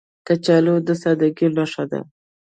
[0.27, 1.99] کچالو د سادګۍ نښه ده